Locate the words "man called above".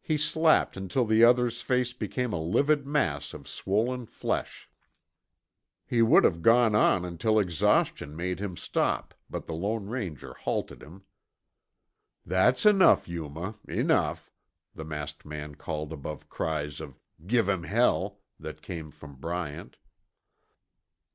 15.26-16.30